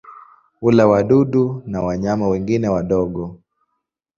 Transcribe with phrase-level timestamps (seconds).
[0.59, 3.39] Hula wadudu na wanyama wengine wadogo.